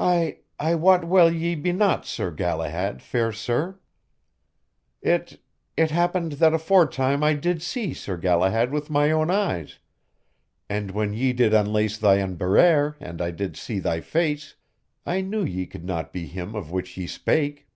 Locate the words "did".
7.34-7.60, 11.34-11.52, 13.30-13.58